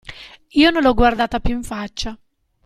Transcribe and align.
Io 0.55 0.71
non 0.71 0.81
l'ho 0.81 0.95
guardata 0.95 1.39
più 1.39 1.53
in 1.53 1.61
faccia. 1.61 2.17